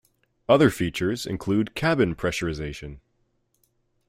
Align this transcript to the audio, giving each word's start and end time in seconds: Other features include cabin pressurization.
Other 0.49 0.71
features 0.71 1.27
include 1.27 1.75
cabin 1.75 2.15
pressurization. 2.15 3.01